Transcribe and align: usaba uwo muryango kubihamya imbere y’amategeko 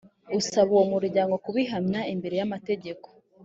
usaba 0.39 0.69
uwo 0.75 0.83
muryango 0.93 1.33
kubihamya 1.43 2.01
imbere 2.13 2.35
y’amategeko 2.37 3.07